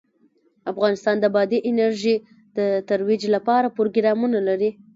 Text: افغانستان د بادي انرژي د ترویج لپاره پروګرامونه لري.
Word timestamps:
افغانستان 0.71 1.15
د 1.19 1.25
بادي 1.35 1.59
انرژي 1.69 2.15
د 2.57 2.59
ترویج 2.89 3.23
لپاره 3.35 3.73
پروګرامونه 3.77 4.39
لري. 4.47 4.69